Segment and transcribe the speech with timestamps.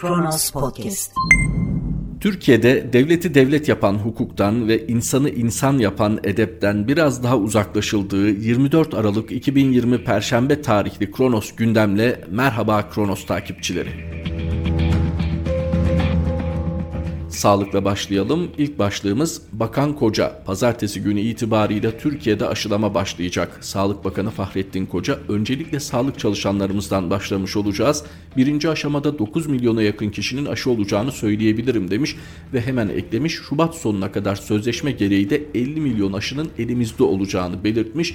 [0.00, 1.12] Kronos Podcast.
[2.20, 9.32] Türkiye'de devleti devlet yapan hukuktan ve insanı insan yapan edepten biraz daha uzaklaşıldığı 24 Aralık
[9.32, 14.09] 2020 Perşembe tarihli Kronos gündemle merhaba Kronos takipçileri.
[17.30, 18.48] Sağlıkla başlayalım.
[18.58, 20.42] İlk başlığımız Bakan Koca.
[20.44, 23.58] Pazartesi günü itibariyle Türkiye'de aşılama başlayacak.
[23.60, 28.04] Sağlık Bakanı Fahrettin Koca öncelikle sağlık çalışanlarımızdan başlamış olacağız.
[28.36, 32.16] Birinci aşamada 9 milyona yakın kişinin aşı olacağını söyleyebilirim demiş
[32.52, 38.14] ve hemen eklemiş Şubat sonuna kadar sözleşme gereği de 50 milyon aşının elimizde olacağını belirtmiş.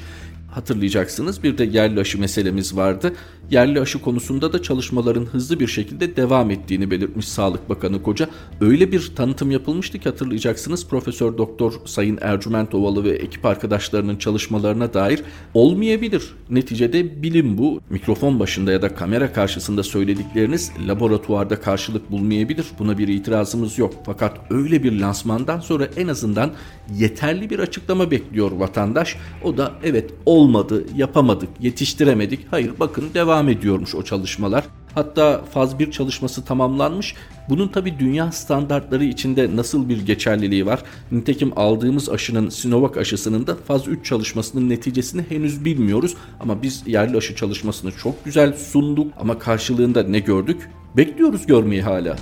[0.56, 3.14] Hatırlayacaksınız bir de yerli aşı meselemiz vardı.
[3.52, 8.30] Yerli aşı konusunda da çalışmaların hızlı bir şekilde devam ettiğini belirtmiş Sağlık Bakanı Koca.
[8.62, 14.94] Öyle bir tanıtım yapılmıştı ki hatırlayacaksınız Profesör Doktor Sayın Ercüment Ovalı ve ekip arkadaşlarının çalışmalarına
[14.94, 15.22] dair
[15.54, 16.24] olmayabilir.
[16.50, 17.82] Neticede bilim bu.
[17.90, 22.66] Mikrofon başında ya da kamera karşısında söyledikleriniz laboratuvarda karşılık bulmayabilir.
[22.80, 23.94] Buna bir itirazımız yok.
[24.06, 26.52] Fakat öyle bir lansmandan sonra en azından
[26.98, 29.16] yeterli bir açıklama bekliyor vatandaş.
[29.44, 30.12] O da evet
[30.46, 32.40] olmadı, yapamadık, yetiştiremedik.
[32.52, 34.64] Hayır bakın devam ediyormuş o çalışmalar.
[34.96, 37.16] Hatta faz 1 çalışması tamamlanmış.
[37.50, 40.84] Bunun tabi dünya standartları içinde nasıl bir geçerliliği var?
[41.12, 46.14] Nitekim aldığımız aşının Sinovac aşısının da faz 3 çalışmasının neticesini henüz bilmiyoruz.
[46.40, 50.70] Ama biz yerli aşı çalışmasını çok güzel sunduk ama karşılığında ne gördük?
[50.98, 52.16] Bekliyoruz görmeyi hala.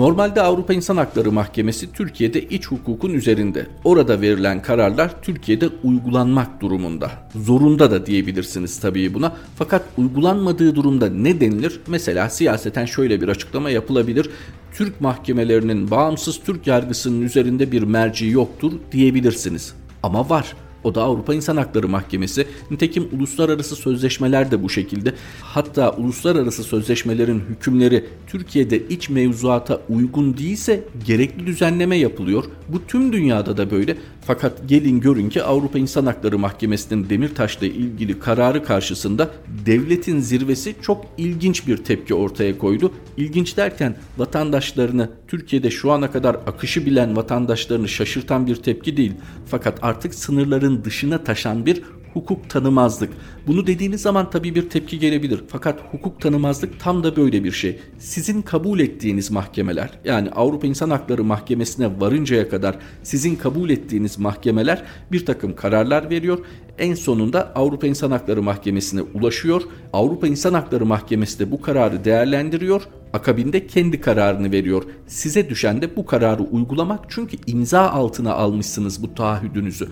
[0.00, 3.66] Normalde Avrupa İnsan Hakları Mahkemesi Türkiye'de iç hukukun üzerinde.
[3.84, 7.10] Orada verilen kararlar Türkiye'de uygulanmak durumunda.
[7.34, 9.36] Zorunda da diyebilirsiniz tabii buna.
[9.56, 11.80] Fakat uygulanmadığı durumda ne denilir?
[11.86, 14.30] Mesela siyaseten şöyle bir açıklama yapılabilir.
[14.72, 19.74] Türk mahkemelerinin bağımsız Türk yargısının üzerinde bir merci yoktur diyebilirsiniz.
[20.02, 20.54] Ama var.
[20.84, 22.46] O da Avrupa İnsan Hakları Mahkemesi.
[22.70, 25.14] Nitekim uluslararası sözleşmeler de bu şekilde.
[25.42, 32.44] Hatta uluslararası sözleşmelerin hükümleri Türkiye'de iç mevzuata uygun değilse gerekli düzenleme yapılıyor.
[32.68, 33.96] Bu tüm dünyada da böyle.
[34.24, 39.30] Fakat gelin görün ki Avrupa İnsan Hakları Mahkemesi'nin Demirtaş'la ilgili kararı karşısında
[39.66, 42.92] devletin zirvesi çok ilginç bir tepki ortaya koydu.
[43.16, 49.12] İlginç derken vatandaşlarını Türkiye'de şu ana kadar akışı bilen vatandaşlarını şaşırtan bir tepki değil.
[49.46, 51.82] Fakat artık sınırların dışına taşan bir
[52.14, 53.10] hukuk tanımazlık.
[53.46, 55.40] Bunu dediğiniz zaman tabii bir tepki gelebilir.
[55.48, 57.78] Fakat hukuk tanımazlık tam da böyle bir şey.
[57.98, 64.82] Sizin kabul ettiğiniz mahkemeler yani Avrupa İnsan Hakları Mahkemesi'ne varıncaya kadar sizin kabul ettiğiniz mahkemeler
[65.12, 66.38] bir takım kararlar veriyor.
[66.78, 69.62] En sonunda Avrupa İnsan Hakları Mahkemesi'ne ulaşıyor.
[69.92, 72.82] Avrupa İnsan Hakları Mahkemesi de bu kararı değerlendiriyor.
[73.12, 74.82] Akabinde kendi kararını veriyor.
[75.06, 79.88] Size düşen de bu kararı uygulamak çünkü imza altına almışsınız bu taahhüdünüzü.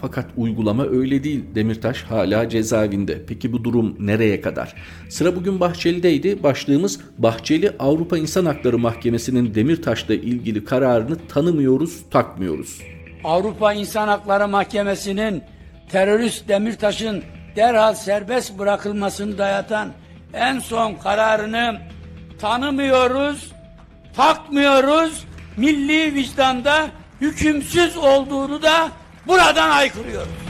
[0.00, 1.44] Fakat uygulama öyle değil.
[1.54, 3.22] Demirtaş hala cezaevinde.
[3.26, 4.74] Peki bu durum nereye kadar?
[5.08, 6.42] Sıra bugün Bahçeli'deydi.
[6.42, 12.80] Başlığımız Bahçeli Avrupa İnsan Hakları Mahkemesi'nin Demirtaş'la ilgili kararını tanımıyoruz, takmıyoruz.
[13.24, 15.42] Avrupa İnsan Hakları Mahkemesi'nin
[15.88, 17.22] terörist Demirtaş'ın
[17.56, 19.88] derhal serbest bırakılmasını dayatan
[20.34, 21.78] en son kararını
[22.38, 23.52] tanımıyoruz,
[24.16, 25.24] takmıyoruz,
[25.56, 26.90] milli vicdanda
[27.20, 28.90] hükümsüz olduğunu da
[29.26, 30.44] buradan aykırıyoruz.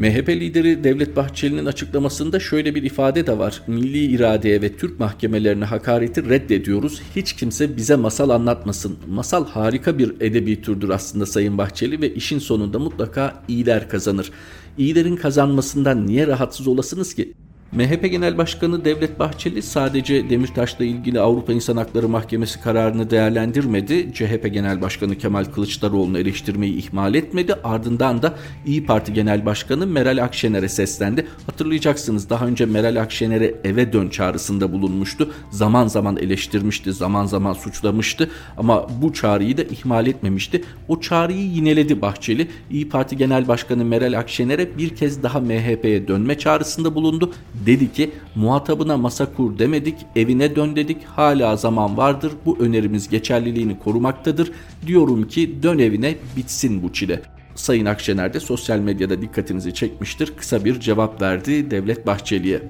[0.00, 3.62] MHP lideri Devlet Bahçeli'nin açıklamasında şöyle bir ifade de var.
[3.66, 7.02] Milli iradeye ve Türk mahkemelerine hakareti reddediyoruz.
[7.16, 8.98] Hiç kimse bize masal anlatmasın.
[9.08, 14.30] Masal harika bir edebi türdür aslında Sayın Bahçeli ve işin sonunda mutlaka iyiler kazanır.
[14.78, 17.34] İyilerin kazanmasından niye rahatsız olasınız ki?
[17.72, 24.12] MHP Genel Başkanı Devlet Bahçeli sadece Demirtaş'la ilgili Avrupa İnsan Hakları Mahkemesi kararını değerlendirmedi.
[24.14, 27.54] CHP Genel Başkanı Kemal Kılıçdaroğlu'nu eleştirmeyi ihmal etmedi.
[27.64, 28.34] Ardından da
[28.66, 31.26] İyi Parti Genel Başkanı Meral Akşener'e seslendi.
[31.46, 35.30] Hatırlayacaksınız daha önce Meral Akşener'e eve dön çağrısında bulunmuştu.
[35.50, 40.64] Zaman zaman eleştirmişti, zaman zaman suçlamıştı ama bu çağrıyı da ihmal etmemişti.
[40.88, 42.48] O çağrıyı yineledi Bahçeli.
[42.70, 47.32] İyi Parti Genel Başkanı Meral Akşener'e bir kez daha MHP'ye dönme çağrısında bulundu
[47.66, 53.78] Dedi ki muhatabına masa kur demedik, evine dön dedik, hala zaman vardır, bu önerimiz geçerliliğini
[53.78, 54.52] korumaktadır.
[54.86, 57.22] Diyorum ki dön evine bitsin bu çile.
[57.54, 60.32] Sayın Akşener de sosyal medyada dikkatinizi çekmiştir.
[60.36, 62.62] Kısa bir cevap verdi Devlet Bahçeli'ye.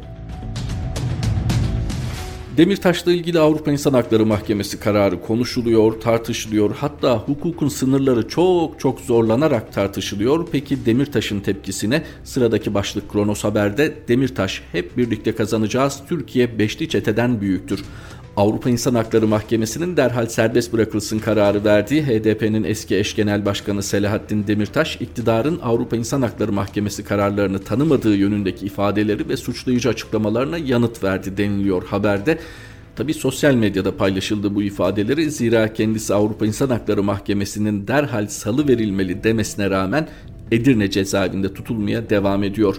[2.61, 6.77] Demirtaş'la ilgili Avrupa İnsan Hakları Mahkemesi kararı konuşuluyor, tartışılıyor.
[6.77, 10.49] Hatta hukukun sınırları çok çok zorlanarak tartışılıyor.
[10.53, 16.03] Peki Demirtaş'ın tepkisine sıradaki başlık Kronos Haber'de Demirtaş hep birlikte kazanacağız.
[16.09, 17.85] Türkiye beşli çeteden büyüktür.
[18.41, 24.47] Avrupa İnsan Hakları Mahkemesi'nin derhal serbest bırakılsın kararı verdiği HDP'nin eski eş genel başkanı Selahattin
[24.47, 31.37] Demirtaş, iktidarın Avrupa İnsan Hakları Mahkemesi kararlarını tanımadığı yönündeki ifadeleri ve suçlayıcı açıklamalarına yanıt verdi
[31.37, 32.39] deniliyor haberde.
[32.97, 39.25] Tabi sosyal medyada paylaşıldı bu ifadeleri zira kendisi Avrupa İnsan Hakları Mahkemesi'nin derhal salı verilmeli
[39.25, 40.09] demesine rağmen
[40.51, 42.77] Edirne cezaevinde tutulmaya devam ediyor.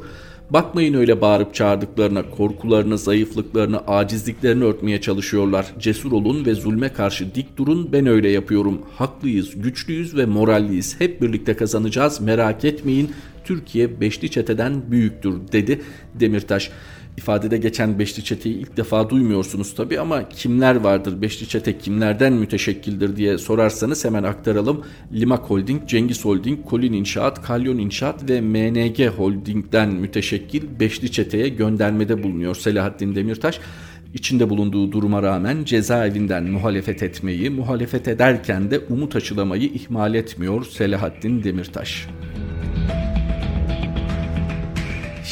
[0.54, 5.66] Bakmayın öyle bağırıp çağırdıklarına, korkularını, zayıflıklarını, acizliklerini örtmeye çalışıyorlar.
[5.80, 8.82] Cesur olun ve zulme karşı dik durun ben öyle yapıyorum.
[8.96, 11.00] Haklıyız, güçlüyüz ve moralliyiz.
[11.00, 13.12] Hep birlikte kazanacağız merak etmeyin.
[13.52, 15.82] Türkiye beşli çeteden büyüktür dedi
[16.20, 16.72] Demirtaş.
[17.18, 23.16] İfadede geçen Beşli Çete'yi ilk defa duymuyorsunuz tabi ama kimler vardır Beşli Çete kimlerden müteşekkildir
[23.16, 24.86] diye sorarsanız hemen aktaralım.
[25.14, 32.24] Limak Holding, Cengiz Holding, Kolin İnşaat, Kalyon İnşaat ve MNG Holding'den müteşekkil Beşli Çete'ye göndermede
[32.24, 33.60] bulunuyor Selahattin Demirtaş
[34.14, 41.44] içinde bulunduğu duruma rağmen cezaevinden muhalefet etmeyi, muhalefet ederken de umut aşılamayı ihmal etmiyor Selahattin
[41.44, 42.08] Demirtaş.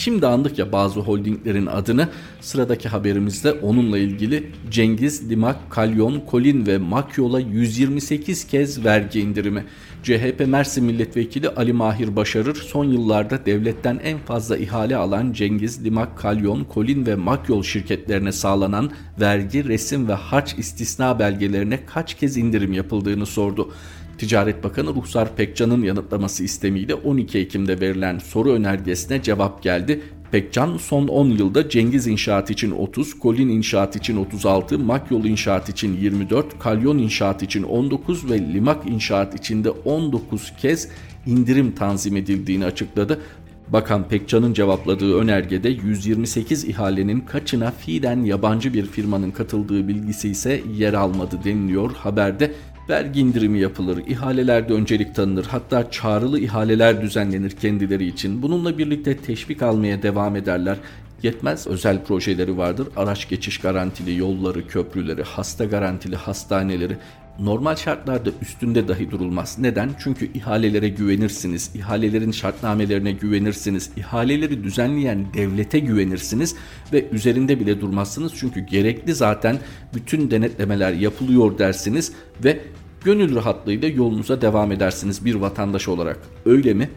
[0.10, 2.10] Şimdi andık ya bazı holdinglerin adını.
[2.42, 9.66] Sıradaki haberimizde onunla ilgili Cengiz, Limak, Kalyon, Kolin ve Makyol'a 128 kez vergi indirimi.
[10.04, 16.18] CHP Mersin Milletvekili Ali Mahir Başarır son yıllarda devletten en fazla ihale alan Cengiz, Limak,
[16.18, 22.74] Kalyon, Kolin ve Makyol şirketlerine sağlanan vergi, resim ve harç istisna belgelerine kaç kez indirim
[22.74, 23.74] yapıldığını sordu.
[24.20, 30.02] Ticaret Bakanı Ruhsar Pekcan'ın yanıtlaması istemiyle 12 Ekim'de verilen soru önergesine cevap geldi.
[30.32, 35.98] Pekcan son 10 yılda Cengiz İnşaat için 30, Kolin İnşaat için 36, Makyol İnşaat için
[35.98, 40.90] 24, Kalyon İnşaat için 19 ve Limak İnşaat için de 19 kez
[41.26, 43.22] indirim tanzim edildiğini açıkladı.
[43.68, 50.94] Bakan Pekcan'ın cevapladığı önergede 128 ihalenin kaçına fiilen yabancı bir firmanın katıldığı bilgisi ise yer
[50.94, 52.52] almadı deniliyor haberde
[52.90, 58.42] vergi indirimi yapılır, ihalelerde öncelik tanınır, hatta çağrılı ihaleler düzenlenir kendileri için.
[58.42, 60.78] Bununla birlikte teşvik almaya devam ederler.
[61.24, 62.88] Yetmez özel projeleri vardır.
[62.96, 66.98] Araç geçiş garantili yolları, köprüleri, hasta garantili hastaneleri,
[67.40, 69.60] normal şartlarda üstünde dahi durulmaz.
[69.60, 69.90] Neden?
[70.04, 76.56] Çünkü ihalelere güvenirsiniz, ihalelerin şartnamelerine güvenirsiniz, ihaleleri düzenleyen devlete güvenirsiniz
[76.94, 78.34] ve üzerinde bile durmazsınız.
[78.36, 79.58] Çünkü gerekli zaten
[79.94, 82.12] bütün denetlemeler yapılıyor dersiniz
[82.44, 82.60] ve
[83.04, 86.20] gönül rahatlığıyla yolunuza devam edersiniz bir vatandaş olarak.
[86.46, 86.90] Öyle mi?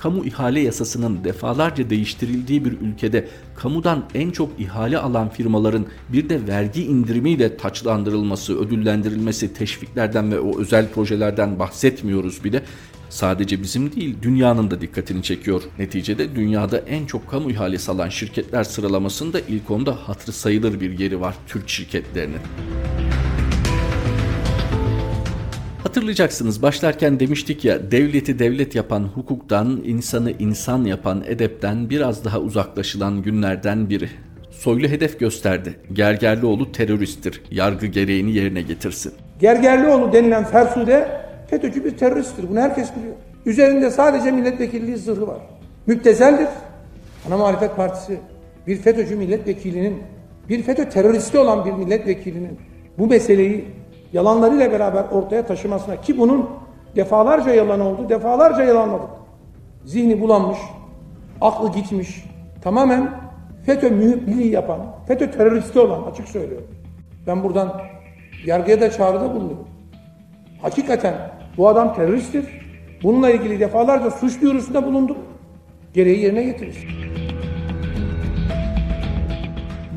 [0.00, 6.46] kamu ihale yasasının defalarca değiştirildiği bir ülkede kamudan en çok ihale alan firmaların bir de
[6.46, 12.62] vergi indirimiyle taçlandırılması, ödüllendirilmesi, teşviklerden ve o özel projelerden bahsetmiyoruz bile.
[13.10, 15.62] Sadece bizim değil dünyanın da dikkatini çekiyor.
[15.78, 21.20] Neticede dünyada en çok kamu ihalesi alan şirketler sıralamasında ilk onda hatırı sayılır bir yeri
[21.20, 22.40] var Türk şirketlerinin.
[25.82, 33.22] Hatırlayacaksınız başlarken demiştik ya devleti devlet yapan hukuktan, insanı insan yapan edepten biraz daha uzaklaşılan
[33.22, 34.08] günlerden biri.
[34.50, 35.74] Soylu hedef gösterdi.
[35.92, 37.42] Gergerlioğlu teröristtir.
[37.50, 39.12] Yargı gereğini yerine getirsin.
[39.40, 41.08] Gergerlioğlu denilen Fersude
[41.50, 42.48] FETÖ'cü bir teröristtir.
[42.48, 43.14] Bunu herkes biliyor.
[43.46, 45.40] Üzerinde sadece milletvekilliği zırhı var.
[45.86, 46.48] Müptezeldir.
[47.26, 48.18] Ana Muhalefet Partisi
[48.66, 50.02] bir FETÖ'cü milletvekilinin,
[50.48, 52.58] bir FETÖ teröristi olan bir milletvekilinin
[52.98, 53.64] bu meseleyi
[54.12, 56.50] yalanlarıyla beraber ortaya taşımasına ki bunun
[56.96, 59.10] defalarca yalan oldu, defalarca yalanladık.
[59.84, 60.58] Zihni bulanmış,
[61.40, 62.24] aklı gitmiş,
[62.62, 63.10] tamamen
[63.66, 66.68] FETÖ mühibbiliği yapan, FETÖ teröristi olan açık söylüyorum.
[67.26, 67.80] Ben buradan
[68.46, 69.68] yargıya da çağrıda bulunuyorum.
[70.62, 71.14] Hakikaten
[71.56, 72.44] bu adam teröristtir.
[73.02, 75.16] Bununla ilgili defalarca suç duyurusunda bulunduk.
[75.94, 76.99] Gereği yerine getirir.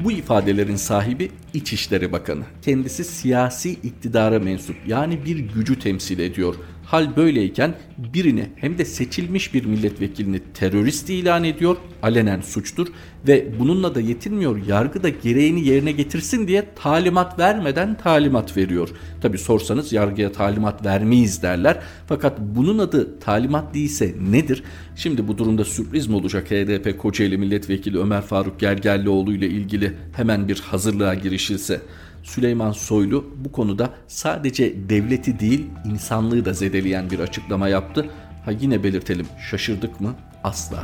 [0.04, 2.44] Bu ifadelerin sahibi İçişleri Bakanı.
[2.62, 6.56] Kendisi siyasi iktidara mensup yani bir gücü temsil ediyor.
[6.86, 12.88] Hal böyleyken birini hem de seçilmiş bir milletvekilini terörist ilan ediyor, alenen suçtur
[13.28, 14.68] ve bununla da yetinmiyor.
[14.68, 18.90] Yargı da gereğini yerine getirsin diye talimat vermeden talimat veriyor.
[19.22, 21.80] Tabi sorsanız yargıya talimat vermeyiz derler.
[22.08, 24.64] Fakat bunun adı talimat değilse nedir?
[24.96, 30.48] Şimdi bu durumda sürpriz mi olacak HDP Kocaeli Milletvekili Ömer Faruk Gergerlioğlu ile ilgili hemen
[30.48, 31.82] bir hazırlığa girişilse?
[32.24, 38.10] Süleyman Soylu bu konuda sadece devleti değil insanlığı da zedeleyen bir açıklama yaptı.
[38.46, 40.16] Ha yine belirtelim şaşırdık mı?
[40.44, 40.84] Asla.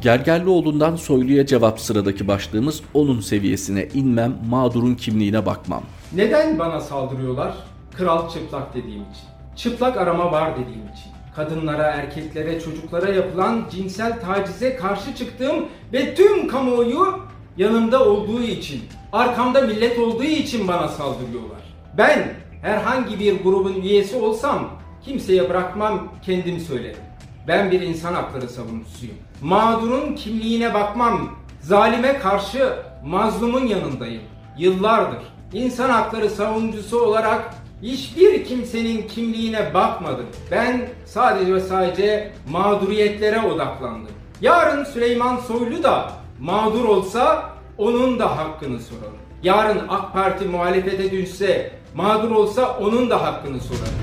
[0.00, 5.82] Gergerlioğlu'ndan Soylu'ya cevap sıradaki başlığımız onun seviyesine inmem, mağdurun kimliğine bakmam.
[6.14, 7.54] Neden bana saldırıyorlar?
[7.96, 9.24] Kral çıplak dediğim için.
[9.56, 11.12] Çıplak arama var dediğim için.
[11.36, 17.18] Kadınlara, erkeklere, çocuklara yapılan cinsel tacize karşı çıktığım ve tüm kamuoyu
[17.56, 18.82] yanımda olduğu için,
[19.12, 21.60] arkamda millet olduğu için bana saldırıyorlar.
[21.98, 24.70] Ben herhangi bir grubun üyesi olsam
[25.04, 27.00] kimseye bırakmam kendim söylerim.
[27.48, 29.16] Ben bir insan hakları savunucusuyum.
[29.42, 31.30] Mağdurun kimliğine bakmam.
[31.60, 32.72] Zalime karşı
[33.04, 34.22] mazlumun yanındayım.
[34.58, 35.18] Yıllardır
[35.52, 40.26] insan hakları savunucusu olarak hiçbir kimsenin kimliğine bakmadım.
[40.50, 44.12] Ben sadece ve sadece mağduriyetlere odaklandım.
[44.40, 49.16] Yarın Süleyman Soylu da mağdur olsa onun da hakkını sorarım.
[49.42, 53.94] Yarın AK Parti muhalefete düşse, mağdur olsa onun da hakkını sorarım.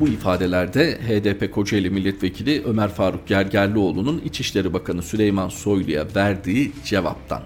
[0.00, 7.42] Bu ifadelerde HDP Kocaeli Milletvekili Ömer Faruk Gergerlioğlu'nun İçişleri Bakanı Süleyman Soylu'ya verdiği cevaptan.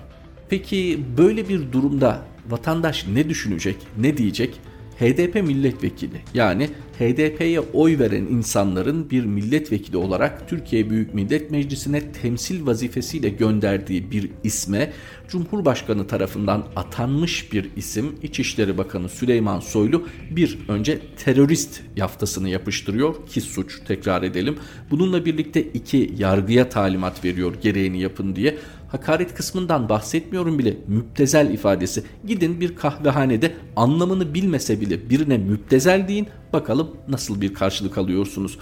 [0.48, 4.60] Peki böyle bir durumda vatandaş ne düşünecek, ne diyecek?
[4.98, 6.68] HDP milletvekili yani
[6.98, 14.30] HDP'ye oy veren insanların bir milletvekili olarak Türkiye Büyük Millet Meclisi'ne temsil vazifesiyle gönderdiği bir
[14.44, 14.92] isme
[15.28, 23.40] Cumhurbaşkanı tarafından atanmış bir isim İçişleri Bakanı Süleyman Soylu bir önce terörist yaftasını yapıştırıyor ki
[23.40, 24.56] suç tekrar edelim.
[24.90, 28.58] Bununla birlikte iki yargıya talimat veriyor gereğini yapın diye.
[28.92, 32.04] Hakaret kısmından bahsetmiyorum bile müptezel ifadesi.
[32.26, 38.58] Gidin bir kahvehanede anlamını bilmese bile birine müptezel deyin bakalım nasıl bir karşılık alıyorsunuz.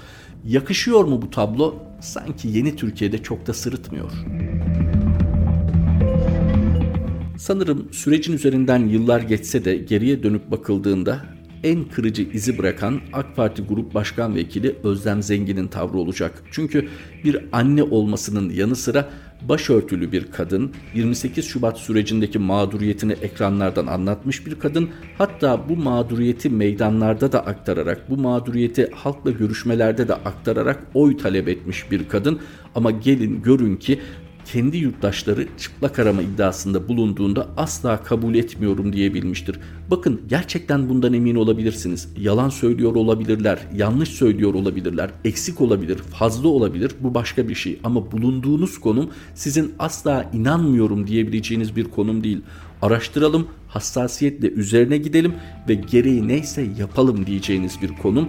[0.46, 1.74] Yakışıyor mu bu tablo?
[2.00, 4.10] Sanki yeni Türkiye'de çok da sırıtmıyor.
[7.38, 11.26] Sanırım sürecin üzerinden yıllar geçse de geriye dönüp bakıldığında
[11.64, 16.42] en kırıcı izi bırakan AK Parti Grup Başkan Vekili Özlem Zengin'in tavrı olacak.
[16.50, 16.88] Çünkü
[17.24, 19.10] bir anne olmasının yanı sıra
[19.48, 24.88] başörtülü bir kadın, 28 Şubat sürecindeki mağduriyetini ekranlardan anlatmış bir kadın,
[25.18, 31.90] hatta bu mağduriyeti meydanlarda da aktararak, bu mağduriyeti halkla görüşmelerde de aktararak oy talep etmiş
[31.90, 32.40] bir kadın.
[32.74, 34.00] Ama gelin görün ki
[34.44, 39.58] kendi yurttaşları çıplak arama iddiasında bulunduğunda asla kabul etmiyorum diyebilmiştir.
[39.90, 42.08] Bakın gerçekten bundan emin olabilirsiniz.
[42.18, 46.92] Yalan söylüyor olabilirler, yanlış söylüyor olabilirler, eksik olabilir, fazla olabilir.
[47.00, 52.40] Bu başka bir şey ama bulunduğunuz konum sizin asla inanmıyorum diyebileceğiniz bir konum değil.
[52.82, 55.34] Araştıralım, hassasiyetle üzerine gidelim
[55.68, 58.28] ve gereği neyse yapalım diyeceğiniz bir konum.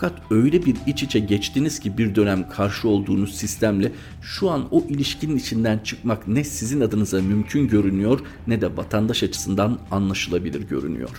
[0.00, 4.84] Fakat öyle bir iç içe geçtiniz ki bir dönem karşı olduğunuz sistemle şu an o
[4.88, 11.10] ilişkinin içinden çıkmak ne sizin adınıza mümkün görünüyor ne de vatandaş açısından anlaşılabilir görünüyor.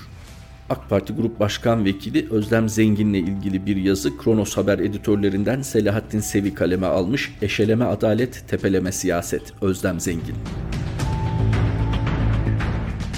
[0.70, 6.54] AK Parti Grup Başkan Vekili Özlem Zengin'le ilgili bir yazı Kronos Haber editörlerinden Selahattin Sevi
[6.54, 7.36] kaleme almış.
[7.42, 9.54] Eşeleme adalet, tepeleme siyaset.
[9.62, 10.36] Özlem Zengin.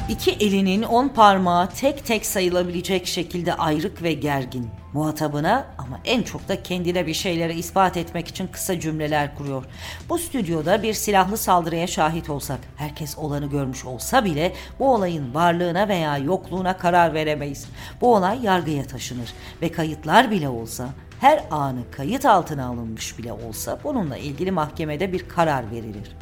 [0.09, 4.80] İki elinin on parmağı tek tek sayılabilecek şekilde ayrık ve gergin.
[4.93, 9.63] Muhatabına ama en çok da kendine bir şeyleri ispat etmek için kısa cümleler kuruyor.
[10.09, 15.87] Bu stüdyoda bir silahlı saldırıya şahit olsak, herkes olanı görmüş olsa bile bu olayın varlığına
[15.87, 17.67] veya yokluğuna karar veremeyiz.
[18.01, 23.79] Bu olay yargıya taşınır ve kayıtlar bile olsa her anı kayıt altına alınmış bile olsa
[23.83, 26.15] bununla ilgili mahkemede bir karar verilir.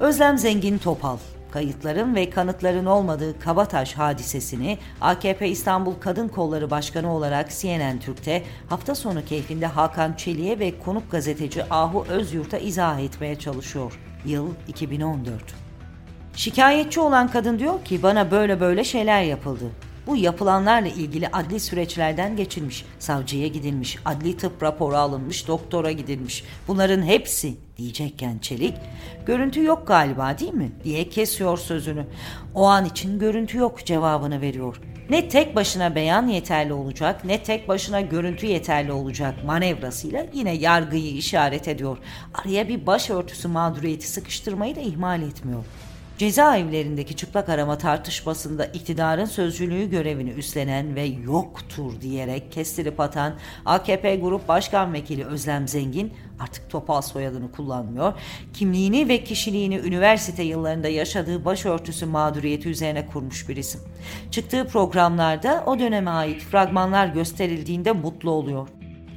[0.00, 1.18] Özlem Zengin Topal
[1.52, 8.94] kayıtların ve kanıtların olmadığı Kabataş hadisesini AKP İstanbul Kadın Kolları Başkanı olarak CNN Türk'te hafta
[8.94, 13.92] sonu keyfinde Hakan Çelik'e ve konuk gazeteci Ahu Özyurt'a izah etmeye çalışıyor.
[14.24, 15.30] Yıl 2014.
[16.36, 19.64] Şikayetçi olan kadın diyor ki bana böyle böyle şeyler yapıldı.
[20.10, 26.44] Bu yapılanlarla ilgili adli süreçlerden geçilmiş, savcıya gidilmiş, adli tıp raporu alınmış, doktora gidilmiş.
[26.68, 28.74] Bunların hepsi diyecekken Çelik,
[29.26, 32.06] görüntü yok galiba değil mi diye kesiyor sözünü.
[32.54, 34.80] O an için görüntü yok cevabını veriyor.
[35.10, 41.12] Ne tek başına beyan yeterli olacak ne tek başına görüntü yeterli olacak manevrasıyla yine yargıyı
[41.12, 41.98] işaret ediyor.
[42.34, 45.64] Araya bir başörtüsü mağduriyeti sıkıştırmayı da ihmal etmiyor.
[46.20, 53.34] Cezaevlerindeki çıplak arama tartışmasında iktidarın sözcülüğü görevini üstlenen ve yoktur diyerek kestirip atan
[53.64, 58.12] AKP Grup Başkan Vekili Özlem Zengin artık topal soyadını kullanmıyor.
[58.54, 63.80] Kimliğini ve kişiliğini üniversite yıllarında yaşadığı başörtüsü mağduriyeti üzerine kurmuş bir isim.
[64.30, 68.68] Çıktığı programlarda o döneme ait fragmanlar gösterildiğinde mutlu oluyor.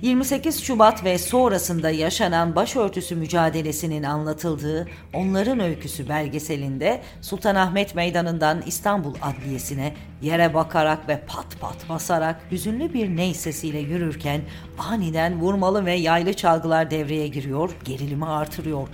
[0.03, 9.93] 28 Şubat ve sonrasında yaşanan başörtüsü mücadelesinin anlatıldığı Onların Öyküsü belgeselinde Sultanahmet Meydanı'ndan İstanbul Adliyesi'ne
[10.21, 14.41] yere bakarak ve pat pat basarak hüzünlü bir ney sesiyle yürürken
[14.79, 18.87] aniden vurmalı ve yaylı çalgılar devreye giriyor, gerilimi artırıyor.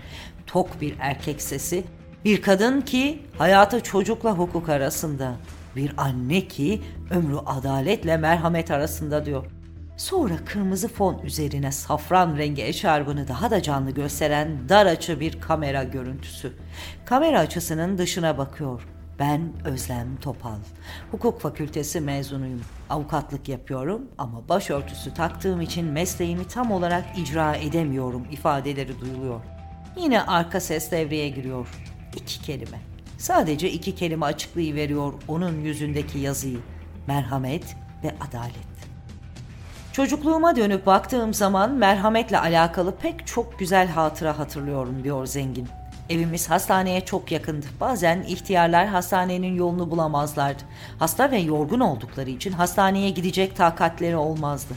[0.47, 1.83] Tok bir erkek sesi,
[2.25, 5.35] bir kadın ki hayatı çocukla hukuk arasında,
[5.75, 9.58] bir anne ki ömrü adaletle merhamet arasında diyor.
[9.99, 15.83] Sonra kırmızı fon üzerine safran rengi eşarbını daha da canlı gösteren dar açı bir kamera
[15.83, 16.53] görüntüsü.
[17.05, 18.87] Kamera açısının dışına bakıyor.
[19.19, 20.59] Ben Özlem Topal.
[21.11, 22.61] Hukuk fakültesi mezunuyum.
[22.89, 29.41] Avukatlık yapıyorum ama başörtüsü taktığım için mesleğimi tam olarak icra edemiyorum ifadeleri duyuluyor.
[29.97, 31.67] Yine arka ses devreye giriyor.
[32.15, 32.79] İki kelime.
[33.17, 36.59] Sadece iki kelime açıklayıveriyor onun yüzündeki yazıyı.
[37.07, 38.78] Merhamet ve adalet.
[39.99, 45.67] Çocukluğuma dönüp baktığım zaman merhametle alakalı pek çok güzel hatıra hatırlıyorum diyor zengin.
[46.09, 47.65] Evimiz hastaneye çok yakındı.
[47.79, 50.63] Bazen ihtiyarlar hastanenin yolunu bulamazlardı.
[50.99, 54.73] Hasta ve yorgun oldukları için hastaneye gidecek takatleri olmazdı.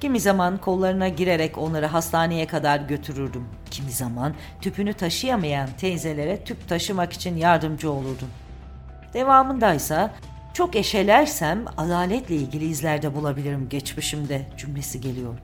[0.00, 3.44] Kimi zaman kollarına girerek onları hastaneye kadar götürürdüm.
[3.70, 8.28] Kimi zaman tüpünü taşıyamayan teyzelere tüp taşımak için yardımcı olurdum.
[9.12, 10.10] Devamındaysa
[10.54, 15.34] çok eşelersem adaletle ilgili izlerde bulabilirim geçmişimde cümlesi geliyor.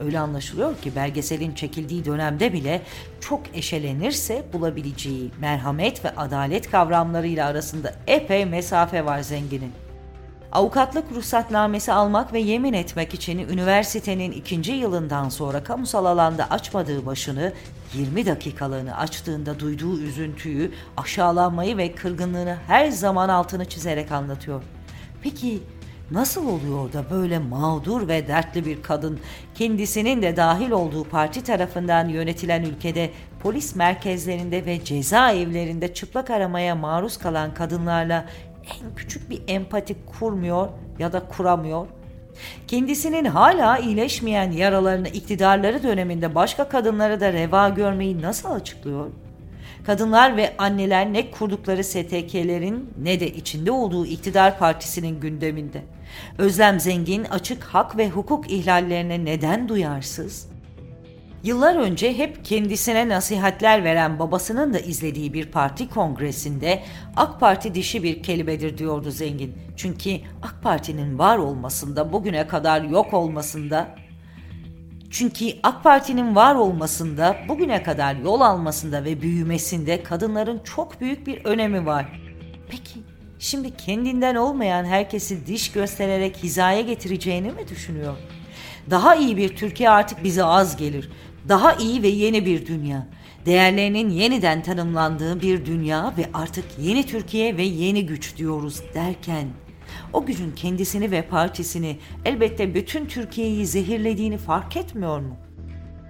[0.00, 2.82] Öyle anlaşılıyor ki belgeselin çekildiği dönemde bile
[3.20, 9.85] çok eşelenirse bulabileceği merhamet ve adalet kavramlarıyla arasında epey mesafe var zenginin.
[10.52, 17.52] Avukatlık ruhsatnamesi almak ve yemin etmek için üniversitenin ikinci yılından sonra kamusal alanda açmadığı başını
[17.94, 24.62] 20 dakikalığını açtığında duyduğu üzüntüyü, aşağılanmayı ve kırgınlığını her zaman altını çizerek anlatıyor.
[25.22, 25.62] Peki
[26.10, 29.20] nasıl oluyor da böyle mağdur ve dertli bir kadın
[29.54, 33.10] kendisinin de dahil olduğu parti tarafından yönetilen ülkede
[33.40, 38.26] polis merkezlerinde ve cezaevlerinde çıplak aramaya maruz kalan kadınlarla
[38.66, 40.68] en küçük bir empati kurmuyor
[40.98, 41.86] ya da kuramıyor.
[42.68, 49.10] Kendisinin hala iyileşmeyen yaralarını iktidarları döneminde başka kadınları da reva görmeyi nasıl açıklıyor?
[49.86, 55.82] Kadınlar ve anneler ne kurdukları STK'lerin ne de içinde olduğu iktidar partisinin gündeminde.
[56.38, 60.48] Özlem Zengin açık hak ve hukuk ihlallerine neden duyarsız?
[61.46, 66.82] Yıllar önce hep kendisine nasihatler veren babasının da izlediği bir parti kongresinde
[67.16, 69.54] AK Parti dişi bir kelimedir diyordu zengin.
[69.76, 70.10] Çünkü
[70.42, 73.88] AK Parti'nin var olmasında bugüne kadar yok olmasında
[75.10, 81.44] çünkü AK Parti'nin var olmasında, bugüne kadar yol almasında ve büyümesinde kadınların çok büyük bir
[81.44, 82.20] önemi var.
[82.70, 83.00] Peki
[83.38, 88.16] şimdi kendinden olmayan herkesi diş göstererek hizaya getireceğini mi düşünüyor?
[88.90, 91.10] Daha iyi bir Türkiye artık bize az gelir.
[91.48, 93.06] Daha iyi ve yeni bir dünya.
[93.46, 99.48] Değerlerinin yeniden tanımlandığı bir dünya ve artık yeni Türkiye ve yeni güç diyoruz derken
[100.12, 105.36] o gücün kendisini ve partisini elbette bütün Türkiye'yi zehirlediğini fark etmiyor mu?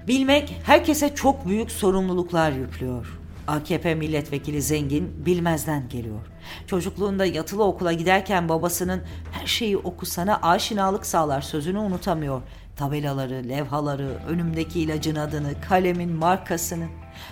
[0.09, 3.18] Bilmek herkese çok büyük sorumluluklar yüklüyor.
[3.46, 6.20] AKP milletvekili zengin bilmezden geliyor.
[6.66, 12.42] Çocukluğunda yatılı okula giderken babasının her şeyi okusana aşinalık sağlar sözünü unutamıyor.
[12.76, 16.86] Tabelaları, levhaları, önümdeki ilacın adını, kalemin markasını.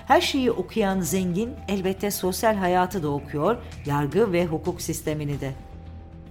[0.07, 5.53] Her şeyi okuyan zengin elbette sosyal hayatı da okuyor, yargı ve hukuk sistemini de.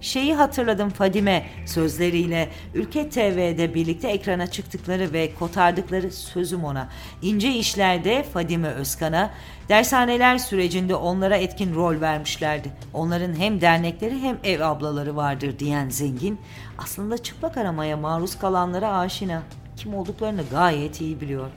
[0.04, 6.88] Şeyi hatırladım Fadime sözleriyle Ülke TV'de birlikte ekrana çıktıkları ve kotardıkları sözüm ona.
[7.22, 9.30] İnce işlerde Fadime Özkan'a
[9.68, 12.68] dershaneler sürecinde onlara etkin rol vermişlerdi.
[12.92, 16.40] Onların hem dernekleri hem ev ablaları vardır diyen zengin
[16.78, 19.42] aslında çıplak aramaya maruz kalanlara aşina.
[19.76, 21.50] Kim olduklarını gayet iyi biliyor.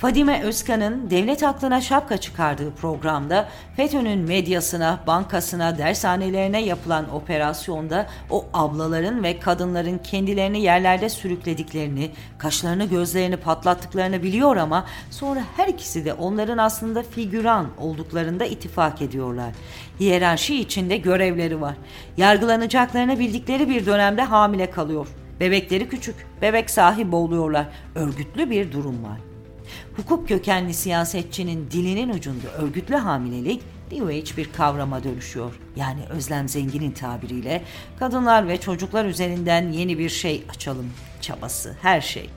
[0.00, 9.22] Fadime Özkan'ın devlet aklına şapka çıkardığı programda FETÖ'nün medyasına, bankasına, dershanelerine yapılan operasyonda o ablaların
[9.22, 16.58] ve kadınların kendilerini yerlerde sürüklediklerini, kaşlarını gözlerini patlattıklarını biliyor ama sonra her ikisi de onların
[16.58, 19.54] aslında figüran olduklarında ittifak ediyorlar.
[20.00, 21.74] Hiyerarşi içinde görevleri var.
[22.16, 25.08] Yargılanacaklarını bildikleri bir dönemde hamile kalıyor.
[25.40, 27.66] Bebekleri küçük, bebek sahibi oluyorlar.
[27.94, 29.29] Örgütlü bir durum var.
[29.96, 35.60] Hukuk kökenli siyasetçinin dilinin ucunda örgütlü hamilelik New Age bir kavrama dönüşüyor.
[35.76, 37.62] Yani Özlem Zengin'in tabiriyle
[37.98, 42.30] kadınlar ve çocuklar üzerinden yeni bir şey açalım çabası, her şey.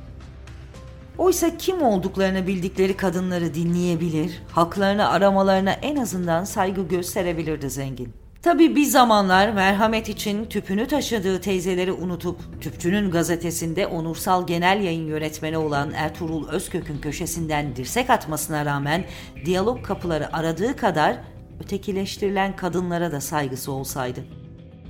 [1.17, 8.23] Oysa kim olduklarını bildikleri kadınları dinleyebilir, haklarını aramalarına en azından saygı gösterebilirdi zengin.
[8.43, 15.58] Tabi bir zamanlar merhamet için tüpünü taşıdığı teyzeleri unutup tüpçünün gazetesinde onursal genel yayın yönetmeni
[15.58, 19.06] olan Ertuğrul Özkök'ün köşesinden dirsek atmasına rağmen
[19.45, 21.17] diyalog kapıları aradığı kadar
[21.63, 24.25] ötekileştirilen kadınlara da saygısı olsaydı.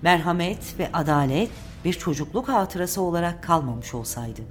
[0.01, 1.49] Merhamet ve adalet
[1.85, 4.41] bir çocukluk hatırası olarak kalmamış olsaydı.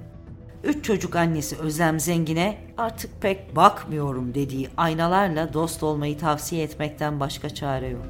[0.63, 7.49] Üç çocuk annesi Özlem Zengin'e artık pek bakmıyorum dediği aynalarla dost olmayı tavsiye etmekten başka
[7.49, 8.05] çare yok.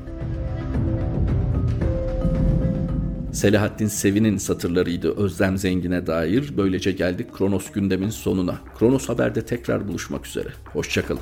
[3.33, 6.53] Selahattin Sevin'in satırlarıydı Özlem Zengin'e dair.
[6.57, 8.59] Böylece geldik Kronos gündemin sonuna.
[8.79, 10.49] Kronos Haber'de tekrar buluşmak üzere.
[10.73, 11.21] Hoşçakalın.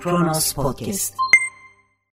[0.00, 1.14] Kronos Podcast